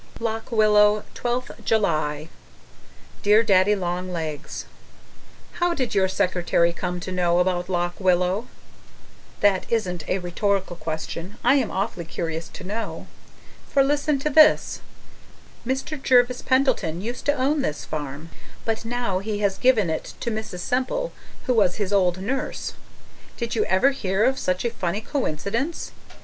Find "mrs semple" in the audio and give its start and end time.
20.31-21.13